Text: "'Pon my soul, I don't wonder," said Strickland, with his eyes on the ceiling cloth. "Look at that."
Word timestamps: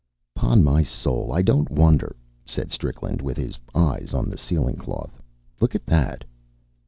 "'Pon 0.33 0.63
my 0.63 0.81
soul, 0.81 1.31
I 1.31 1.43
don't 1.43 1.69
wonder," 1.69 2.15
said 2.43 2.71
Strickland, 2.71 3.21
with 3.21 3.37
his 3.37 3.59
eyes 3.75 4.15
on 4.15 4.31
the 4.31 4.35
ceiling 4.39 4.77
cloth. 4.77 5.21
"Look 5.59 5.75
at 5.75 5.85
that." 5.85 6.23